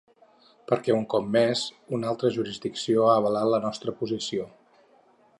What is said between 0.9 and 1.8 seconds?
un cop més